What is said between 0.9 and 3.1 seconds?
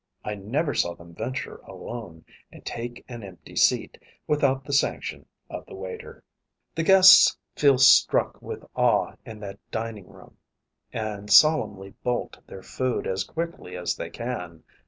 them venture alone, and take